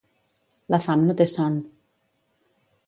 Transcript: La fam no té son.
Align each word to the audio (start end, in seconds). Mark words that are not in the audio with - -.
La 0.75 0.79
fam 0.87 1.05
no 1.11 1.17
té 1.21 1.29
son. 1.35 1.61